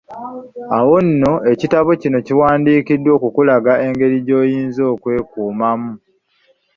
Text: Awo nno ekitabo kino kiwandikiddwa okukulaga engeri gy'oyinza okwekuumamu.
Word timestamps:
Awo 0.77 0.95
nno 1.07 1.33
ekitabo 1.51 1.89
kino 2.01 2.17
kiwandikiddwa 2.25 3.11
okukulaga 3.17 3.73
engeri 3.87 4.17
gy'oyinza 4.25 4.81
okwekuumamu. 4.93 5.91